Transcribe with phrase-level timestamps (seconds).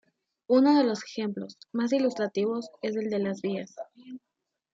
[0.47, 3.75] Uno de los ejemplos más ilustrativos es el de las vías.